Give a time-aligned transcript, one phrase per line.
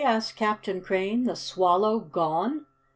[0.03, 1.25] asked Captain Crane.
[1.25, 2.65] "The Swallow gone?"